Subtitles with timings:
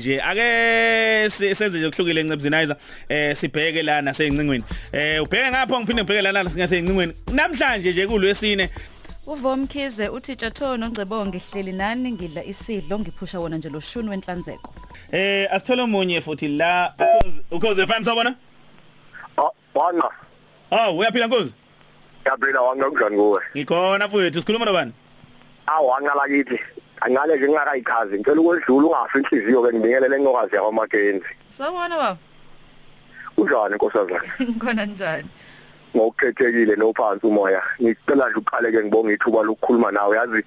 [0.00, 2.76] nje ake senze nje ukuhlukile encebzinizer
[3.08, 8.70] eh sibheke la naseyingcingweni eh ubheke ngapha ngiphinde ngibheke la naseyingcingweni namhlanje nje kulwesine
[9.26, 14.74] Uvomkhize uthi Tjathono Ngcebonge hleli nani ngidla isidlo ngiphusha wona nje lo shuni wenhlanzeko.
[15.12, 16.94] Eh asithole umunye futhi la
[17.50, 18.34] ukhoze FM sabona?
[19.38, 20.10] Ah, wana.
[20.70, 21.54] Oh, uyaphila Nkosi?
[22.26, 23.40] Yaphila wanga kunjani kuwe?
[23.56, 24.92] Ngikhona mfowethu, sikhuluma nobani?
[25.66, 26.60] Ah, wanga lakithi.
[27.00, 31.32] Angale nje ngingakayichazi, ngicela ukwedlula ungafi inhliziyo ke ngibingelele enqokazi yakho Makenzi.
[31.50, 32.18] Sawona baba.
[33.36, 34.28] Unjani nkosazana?
[34.40, 35.28] Ngikona njani?
[35.96, 40.44] ngokukhethekile nophansi umoya ngicela nje uqale ke ngibonge ithuba lokukhuluma nawe yazi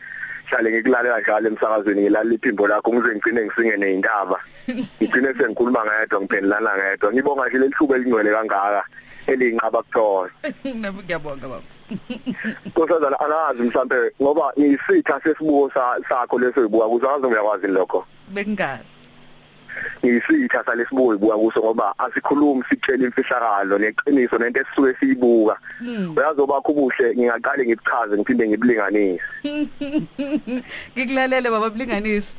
[0.49, 4.37] hlale ngikulalela njalo emsakazweni ngilalela iphimbo lakho ngize ngicine ngisinge nezindaba
[5.01, 8.83] ngicine sengikhuluma ngedwa ngiphendulana ngedwa ngibonga nje lethuba elingcwele kangaka
[9.27, 10.29] eliyinqaba kuthola
[10.63, 11.67] Nami ngiyabonga baba.
[12.65, 15.71] Nkosazana angazi mhlambe ngoba ngisitha sesibuko
[16.09, 19.02] sakho leso ibuka kuzazi uyakwazi lokho Bengazi.
[20.05, 25.57] Ngisitha salesibuko ibuka kuso ngoba asikhulumi sitshela imfihlakalo neqiniso nento esisuke siyibuka.
[26.17, 29.23] Uyazoba kubuhle ngingaqale ngichaze ngiphinde ngibulinganise.
[30.95, 32.37] Ngikulalele baba bulinganisi.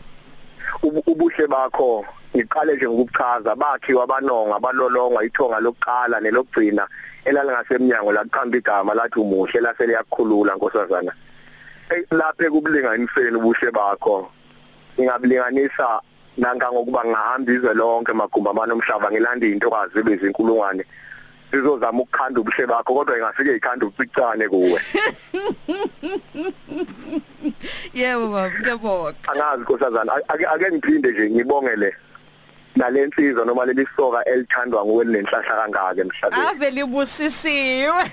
[0.83, 2.05] ubuhle bakho
[2.37, 6.87] ngiqale nje ngokuchaza bakhiwa abanonga balolongwa ithonga lokuqala nelokugcina
[7.25, 11.13] elalingasemnyango laqhamba igama lathi umuhle lasele yakukhulula nkosazana.
[12.11, 14.31] Lapha ekubulinganiseni ubuhle bakho
[14.99, 16.01] ngingabulinganisa
[16.37, 20.85] nanga ngokuba ngahamba izwe lonke magumba manomhlaba ngilanda intokazi bezinkulungwane
[21.55, 24.81] sizozama ukukhanda ubuhle bakho kodwa ingafike ikhanda ucicane kuwe.
[27.95, 29.15] Yebo baba ngiyabonga.
[29.31, 31.97] angazi nkosazana ake ake ngiphinde nje ngibongele.
[32.77, 36.47] Nalensizwa noma leli soka elithandwa nguwe lenhlahla kangaka emhlabeni.
[36.49, 38.05] Ave libusisiwe.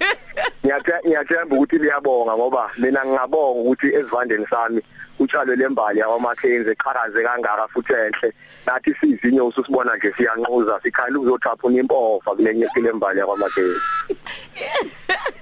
[0.64, 4.82] Ngiyathe- ngiyathemba ukuthi liyabonga ngoba mina ngingabonga ukuthi esivandeni sami
[5.18, 8.32] utshalwe lembali yakwaMackenzie eqhakaze kangaka futhi enhle.
[8.66, 13.80] Nathi sizinye ususibona nje siyanquza sikhala uzothapha impova kulenye kule mbali yakwaMackenzie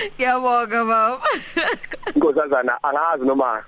[0.16, 1.20] Ngiyabonga baba.
[2.14, 3.64] inkosazana angazi noma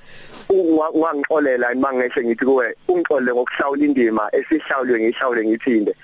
[0.49, 5.95] ungangixolela mangehle ngithi kuwe ungixolele ngokuhlawula indima esihlawulwe ngihlawule ngithinde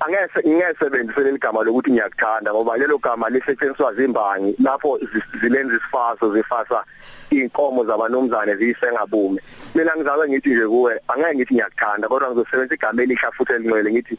[0.00, 6.34] angese ngingesebenzise leli gama lokuthi ngiyakuthanda ngoba lelo gama lisetshenziswa zimbangi lapho zi- zilenza isifaso
[6.34, 6.84] zifasa
[7.30, 9.40] inkomo zabanomzane ziyisengabume
[9.74, 14.18] mina ngizabe ngithi nje kuwe angeke ngithi ngiyakuthanda kodwa ngizosebenzisa igama elisha futhi elingcwele ngithi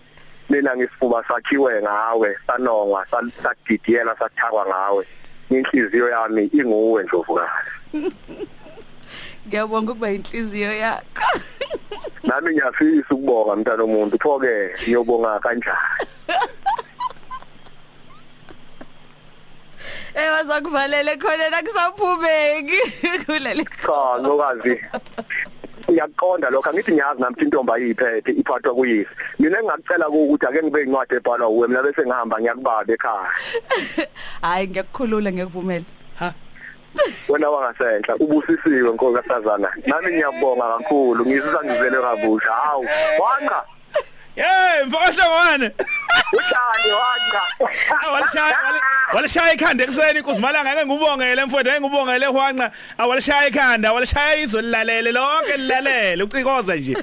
[0.50, 5.08] mina ngisifuba sakhiwe ngawe sanongwa sa- sadidiyela sathakwa ngawe.
[5.50, 7.72] Inhliziyo yami inguwe ndlovukazi.
[9.48, 11.40] Ngiyabonga ukuba inhliziyo yakho.
[12.28, 14.18] nami ngiyafisa ukubonga mntana omuntu.
[14.20, 16.08] Pho ke ngiyobonga kanjani?
[20.16, 22.80] Eh wazakuvalele khona nakusaphumeki.
[23.26, 23.66] Kuleli.
[23.66, 24.80] cha ngokazi
[25.94, 29.10] ngiyaqonda lokho angithi ngiyazi nami ukuthi intombi ayiphethe iphathwa kuyise
[29.40, 33.32] mina engakucela ukuthi ake ngibe incwadi ebhalwa uwe mina bese ngihamba ngiyakubaba ekhaya.
[34.46, 35.86] Hayi ngiyakukhulula ngiyakuvumela.
[36.20, 36.34] ha?
[37.30, 42.52] Wena wangasenhla ubusisiwe nkosazana nami ngiyabonga kakhulu ngizizwa ngizele kabusha.
[42.52, 42.86] Hawu
[43.22, 43.60] wanga
[44.36, 45.72] Hey mfokahla ngwane
[46.34, 47.42] uthani wanga
[48.08, 48.58] awalishaya
[49.14, 52.72] walishaya ikhanda ekseni inkuzimalanga ngeke ngubongele mfowethu ngeke ngubongele hwanqa.
[52.98, 56.98] Awalishaya ikhanda awalishaya izwe lilalele lonke lilalele ucikoza nje.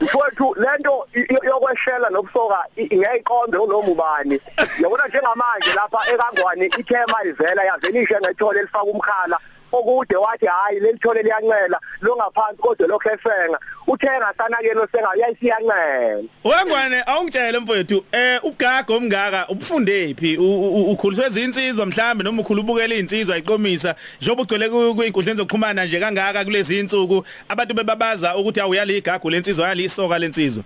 [0.00, 4.40] Mfowethu lento i- i- yokweshela nobusoka i- ngiyayiqonda unoma ubani
[4.82, 9.38] yabona njengamanje lapha ekangwani ithema ivela yavelishe ngethole elifaka umkhala.
[9.72, 17.02] Okude wathi hayi lelithole liyancela lo ngaphansi kodwa lokho esenga uthenga sanakelo senga yayisiyancela Wengwane
[17.06, 24.68] awungitshele mfowethu eh ubugaga omngaka ubufundephi ukhuliswe izinsizwa mhlambe noma ukhulubukela izinsizwa iqomisa njengoba ugcwele
[24.68, 30.64] kwinkundleni zokuxhumana nje kangaka kulezi insuku abantu bebabaza ukuthi awuyali igagu lensizwa yalisoka lensizwa?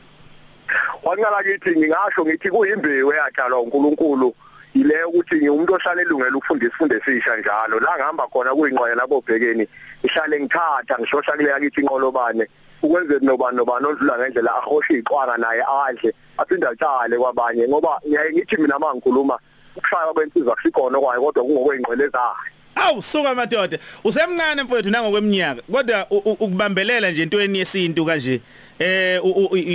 [1.02, 4.34] Wanqala kithi ngingasho ngithi kuyimbewu eyatshalwa uNkulunkulu
[4.74, 7.80] ile ukuthi ngiumuntu ohlala elungela ukufunda isifundo esisha njalo.
[7.80, 9.66] La ngihamba khona kuyinqoya lapho bhekeni
[10.02, 12.46] ihlale ngithatha ngishoshla kule yakithi inqolobane
[12.82, 17.68] ukwenzeni nobani nobani odlula ngendlela ahoshe iqwanga naye adle aphinde atshale kwabanye.
[17.68, 19.38] Ngoba ngiyaye ngithi mina mangikhuluma
[19.76, 22.34] ukushaya kwensizwa kusikhona kwayo kodwa kungokwengqele zayo.
[22.74, 25.62] Awu suka madoda usemncane mfowethu nangokweminyaka.
[25.72, 28.40] Kodwa ukubambelela nje entweni yesintu kanje
[28.78, 29.20] eh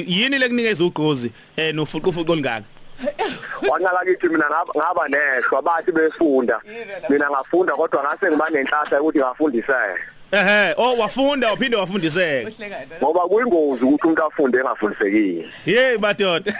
[0.08, 2.75] yini lekunikeza ugqozi eh nofuqufuqo olingaka
[3.70, 4.46] wanqala kithi mina
[4.78, 6.62] ngaba neshwa bathi befunda.
[7.10, 10.02] Mina ngafunda kodwa ngase ngiba nenhlahla ukuthi ngafundiseke.
[10.32, 12.50] Ehe oh wafunda waphinde wafundiseka.
[12.50, 12.86] Uhlekana.
[13.04, 15.50] ngoba kuyingozi ukuthi umuntu afunde engafundisekile.
[15.66, 16.54] Hey madoda.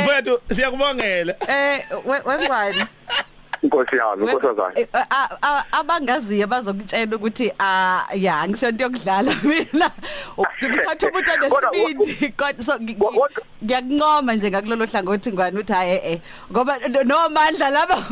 [0.00, 1.34] Mfowethu siyakubongela.
[1.48, 2.86] Eh we- wengwane.
[3.64, 4.86] inkosi yami inkosazana Eh,
[5.72, 9.90] abangaziyo bazokutshela ukuthi ah ya ngisonto yokudlala mina.
[10.62, 12.78] Ngithatha umuntu Kodwa, onesibindi kodwa
[13.64, 16.20] ngiyakuncoma nje ngakulolo hlangothi ngwane uthi hayi eh
[16.52, 17.96] ngoba no- nomandla laba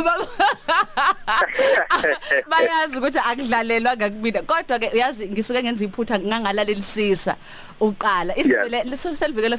[2.50, 7.37] bayazi ukuthi akudlalelwa ngakubina kodwa ke uyazi ngisuke ngenza iphutha ngangalalela
[7.81, 8.37] uqala.
[8.38, 9.58] Isivele liselivele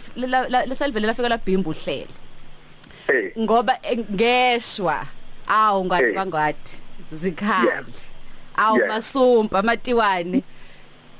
[0.65, 2.07] liselivele lafika labhimba uhlelo.
[3.37, 5.05] Ngoba eh, ngeshwa.
[5.47, 6.13] Awu ngani Eh.
[6.13, 6.81] kwangwathi.
[7.11, 7.67] Zikhali.
[7.67, 7.83] Yeah.
[8.57, 8.89] awu Yeah.
[8.89, 10.43] masumpa amatiwane.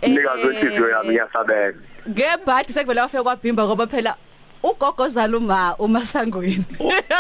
[0.02, 1.80] Nikazi wenhliziyo yami Eh, ngiyasabenza
[2.10, 4.16] ngebhadi sekuvele wafika kwabhimba ngoba phela
[4.64, 6.66] ugogozala uma umasangweni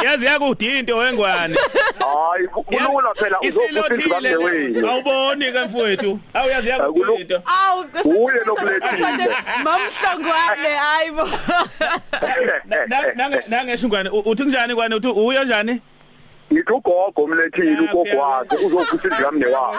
[0.04, 1.56] yazi yakude into wengwane.
[2.00, 6.20] Hayi ku- kulula phela uzofuthi isilothile kamnewenu awuboni ke mfowethu.
[6.34, 9.36] Awuyazi Akulu- yakude into awu Uye lokulethile.
[9.64, 11.30] mamhlongwane hayibo
[13.16, 14.96] nange nangesho ngwane u- uthi kunjani ngwane?
[14.96, 15.82] Uthi uyo njani?
[16.54, 19.78] Ngithi ugogo umlethile Yeah, ugogo wakhe uzofuthi kamnewabo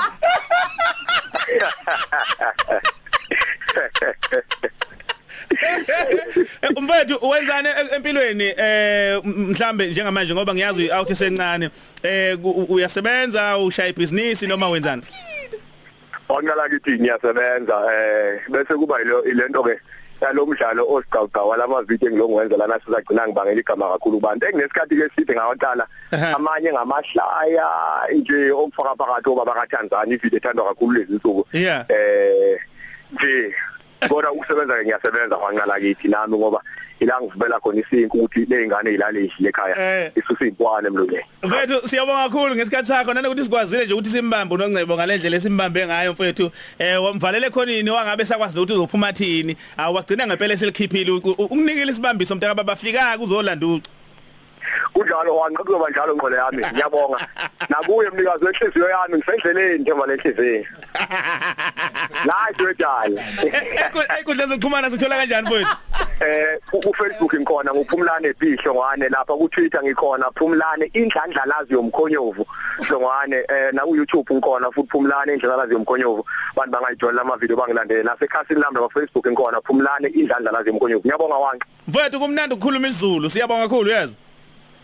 [6.62, 10.34] Eh, mfowethu wenzani empilweni eh mhlambe njengamanje?
[10.34, 11.70] Ngoba ngiyazi awuthi sencane
[12.02, 12.38] eh
[12.68, 15.02] uyasebenza ushaya ibhizinisi noma wenzani?
[16.28, 19.80] Ongala kithi ngiyasebenza eh bese kuba ilo ilento ke
[20.20, 24.46] yalomdlalo osiqhawqhawa lamavidiyo engilongenza lana sizagcina ngibangela igama kakhulu kubantu.
[24.46, 25.86] Enginesikhathi ke side ngawaqala
[26.36, 27.66] amanye ngamahlaya
[28.12, 31.46] nje okufaka phakathi obaba kaTanzania ividiyo ethandwa kakhulu lezi nsuku.
[31.52, 32.58] Eh
[33.12, 33.54] nje
[34.08, 36.60] kodwa ukusebenza ke ngiyasebenza kwanqala kithi nami ngoba
[37.00, 39.74] ila ngivela khona isinku ukuthi lezingane ezilaleshi ekhaya
[40.04, 40.12] Eh.
[40.16, 41.24] isusa impwane emlonyeni.
[41.42, 43.14] Mfethu siyabonga kakhulu ngesikhathi sakho.
[43.14, 46.50] Nanokuthi sikwazile nje ukuthi simbambe uNongcebo ngalendlela esimbambe ngayo mfethu?
[46.78, 49.56] Eh wamvalele khonini wangabe sakwazi ukuthi uzophuma thini?
[49.76, 53.90] Awagcina ngempela selikhiphile u- u- ukunikela isibambiso mntaka baba fika kuzolanda ucu.
[54.92, 56.62] Kunjalo wanqakuba njalo ngqole yami.
[56.72, 57.28] Ngiyabonga.
[57.68, 60.64] Nakuye mnikazi wenhliziyo yami ngisendleleni njengoba lenhliziyo
[62.24, 63.22] la idodala
[64.20, 65.76] Ekudleni zokuxhumana sithola kanjani mfethu
[66.20, 72.46] eh ku Facebook ngikhona nguphumlane bhisho ngwane lapha ku Twitter ngikhona phumlane indlandlalazi yomkhonyovu.
[72.78, 76.24] Hlongwane eh na ku YouTube ngikhona futhi phumlane indlandlalazi yomkhonyovu.
[76.56, 81.02] Bantu bangayijola ama video bangilandele nasekhasini lami la Facebook ngikhona phumlane indlandlalazi yomkhonyovu.
[81.06, 83.30] Ngiyabonga wanke mfethu kumnandi ukukhuluma isiZulu.
[83.30, 84.16] Siyabonga kakhulu yazi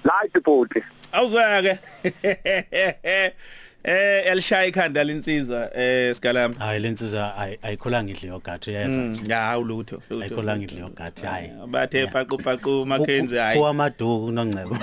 [0.05, 1.79] la idibhoti awuzwake
[3.85, 10.65] eh elishaya ikhanda linsizwa eh sigalama hayi lensiza ayikholanga idle yogathi yaza ya ulutho ayikholanga
[10.65, 14.77] idle yogathi hayi bathe paqu paqu Mackenzie hayi kuwamaduku nongcebo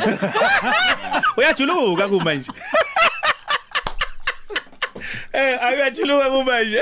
[1.38, 2.52] uyajuluka kuma nje
[5.38, 6.81] Eh ayajuluka kuma nje.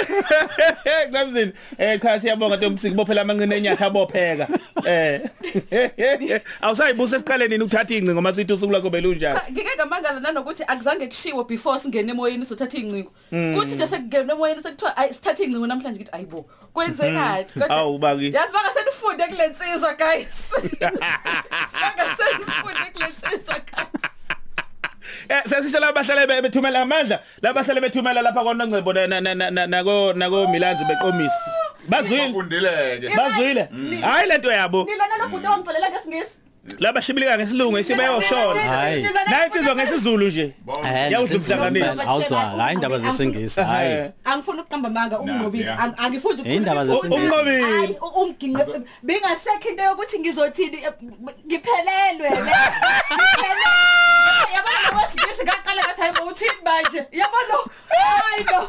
[1.07, 1.51] Ngizamzini.
[1.77, 4.47] Eh cha siyabonga Ntombi bophela amanqine enyatha abopheka.
[4.85, 5.21] Eh.
[6.61, 11.79] Awusayibusa esiqaleni nini ukuthatha incingo masithi usuku lakho belunjani ngike ngamangala nanokuthi akuzange kushiwo before
[11.79, 13.11] singene emoyeni sothatha incingo
[13.55, 18.53] kuthi nje sekungena emoyeni sekuthiwa ayi sithatha incingo namhlanje ngithi ayibo kwenzekani Awu baki yazi
[18.53, 20.53] bangasenifunde kulensizwa guys.
[21.81, 23.94] Bangasenifunde kulensizwa guys.
[23.94, 23.94] Eh
[25.45, 30.47] sesisho labahlale be- bethumela amandla labahlale bethumela lapha kwaNongcebo na- na- na- na- nako nako
[30.47, 31.35] Milanzi beqomisi
[31.89, 33.09] bazwile Ufundileke.
[33.17, 33.69] bazwile
[34.01, 36.37] hayi lento yabo nina nalobhuti owangibhalela ngesingisi
[36.79, 39.07] labashibilika ngesilungu isibeyoshona Hayi.
[39.31, 40.53] nayitsizwa ngesizulu nje
[41.09, 42.01] Yawudla umhlanganisi.
[42.07, 45.77] awuzwa hayi indaba zesingisi hayi angifuni ukuqamba manga ungqobile ya.
[45.79, 47.23] Ang- angifuni Eh, indaba zesingisi.
[47.25, 47.61] Unqobile.
[47.61, 48.63] Hayi, u- ungiginqe
[49.03, 50.91] bingasekho into yokuthi ngizothini eh,
[51.47, 52.35] ngiphelelwe ne
[53.15, 54.14] Ngiphelelwe.
[54.95, 57.55] Yabona lo wesingisi ngaqala ngathi hayibo uthini manje yabona
[58.29, 58.59] hayibo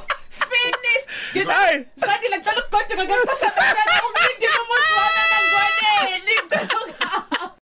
[0.50, 1.04] finish
[1.48, 1.76] Hayi.
[1.78, 3.82] ngithi sathi ngicela ukugoduka ngesasebenza